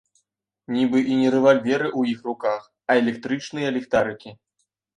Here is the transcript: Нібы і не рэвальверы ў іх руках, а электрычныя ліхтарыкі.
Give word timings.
Нібы 0.77 1.01
і 1.15 1.17
не 1.19 1.29
рэвальверы 1.35 1.85
ў 1.99 2.15
іх 2.15 2.19
руках, 2.31 2.61
а 2.89 2.99
электрычныя 3.05 3.69
ліхтарыкі. 3.79 4.37